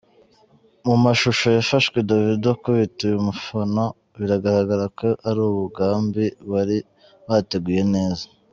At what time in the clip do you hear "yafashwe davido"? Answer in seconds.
1.57-2.47